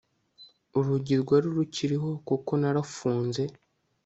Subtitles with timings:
[0.77, 3.43] Urugi rwari rukiriho kuko narufunze